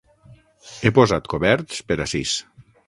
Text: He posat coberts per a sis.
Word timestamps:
He 0.83 0.93
posat 0.99 1.31
coberts 1.35 1.87
per 1.93 2.03
a 2.09 2.11
sis. 2.17 2.37